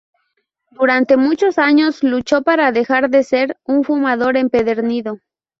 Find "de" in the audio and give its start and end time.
3.11-3.21